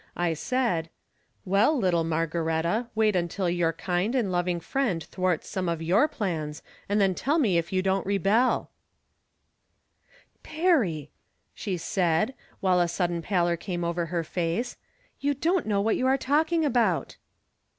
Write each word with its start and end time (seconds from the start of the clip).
I 0.17 0.33
said:" 0.33 0.89
Well, 1.45 1.77
little 1.77 2.03
Margaretta, 2.03 2.87
wait 2.95 3.15
until 3.15 3.47
your 3.47 3.71
kind 3.71 4.15
and 4.15 4.31
loving 4.31 4.59
Friend 4.59 5.03
thwarts 5.03 5.47
some 5.47 5.69
of 5.69 5.79
your 5.79 6.07
plans, 6.07 6.63
then 6.87 7.13
tell 7.13 7.37
me 7.37 7.59
if 7.59 7.71
you 7.71 7.83
don't 7.83 8.03
rebel." 8.03 8.71
I'rom 8.71 9.61
Different 10.41 10.43
Standpoints. 10.43 11.09
51" 11.11 11.11
Perry," 11.11 11.11
slie 11.55 11.79
said, 11.79 12.33
while 12.61 12.79
a 12.79 12.87
sudden 12.87 13.21
pallor 13.21 13.55
came 13.55 13.83
oyer 13.83 14.07
lier 14.11 14.23
face," 14.23 14.75
you 15.21 15.35
don't 15.35 15.67
know 15.67 15.81
what 15.81 15.97
you 15.97 16.07
are 16.07 16.17
talking 16.17 16.65
about." 16.65 17.17